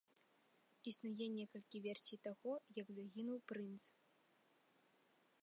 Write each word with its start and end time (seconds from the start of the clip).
Існуе 0.91 1.27
некалькі 1.39 1.81
версій 1.87 2.21
таго, 2.29 2.51
як 2.81 2.87
загінуў 2.97 3.39
прынц. 3.53 3.79